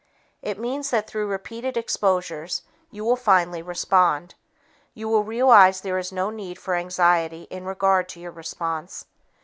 It 0.41 0.57
means 0.57 0.89
that 0.89 1.05
through 1.07 1.27
repeated 1.27 1.77
exposures, 1.77 2.63
you 2.89 3.05
will 3.05 3.15
finally 3.15 3.61
respond. 3.61 4.33
You 4.95 5.07
will 5.07 5.23
realize 5.23 5.81
there 5.81 5.99
is 5.99 6.11
no 6.11 6.31
need 6.31 6.57
for 6.57 6.73
anxiety 6.73 7.43
in 7.51 7.65
regard 7.65 8.09
to 8.09 8.19
your 8.19 8.31
response. 8.31 9.05